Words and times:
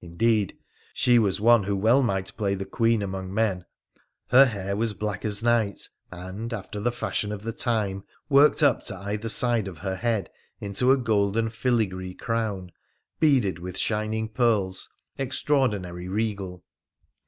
Indeed, 0.00 0.56
she 0.94 1.18
was 1.18 1.40
one 1.40 1.64
who 1.64 1.74
well 1.74 2.00
might 2.00 2.36
play 2.36 2.54
the 2.54 2.64
Queen 2.64 3.02
among 3.02 3.34
men. 3.34 3.64
Her 4.28 4.44
hair 4.46 4.76
was 4.76 4.94
black 4.94 5.24
as 5.24 5.42
night, 5.42 5.88
and, 6.12 6.52
after 6.52 6.78
the 6.78 6.92
fashion 6.92 7.32
of 7.32 7.42
the 7.42 7.52
time, 7.52 8.04
worked 8.28 8.62
up 8.62 8.84
to 8.84 8.94
either 8.96 9.28
side 9.28 9.66
of 9.66 9.78
her 9.78 9.96
head 9.96 10.30
into 10.60 10.92
a 10.92 10.96
golden 10.96 11.50
filigree 11.50 12.14
crown, 12.14 12.70
beaded 13.18 13.58
with 13.58 13.76
shining 13.76 14.28
pearls, 14.28 14.88
extraordinary 15.18 16.06
regal. 16.06 16.62